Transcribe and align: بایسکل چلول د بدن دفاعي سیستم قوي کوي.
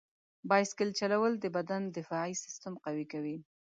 بایسکل 0.49 0.89
چلول 0.99 1.33
د 1.39 1.45
بدن 1.55 1.81
دفاعي 1.97 2.33
سیستم 2.43 2.73
قوي 2.85 3.05
کوي. 3.13 3.37